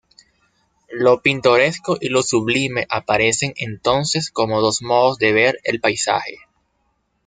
[0.89, 6.39] Lo pintoresco y lo sublime aparecen entonces como dos modos de ver el paisaje.